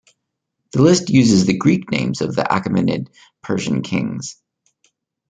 [0.73, 3.09] This list uses the Greek names of the Achaemenid
[3.43, 4.41] Persian kings.